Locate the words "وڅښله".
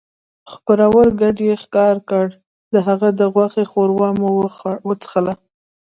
4.87-5.33